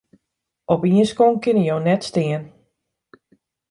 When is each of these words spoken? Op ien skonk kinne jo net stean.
Op 0.73 0.81
ien 0.89 1.05
skonk 1.11 1.37
kinne 1.43 1.63
jo 1.69 1.77
net 1.85 2.01
stean. 2.09 2.43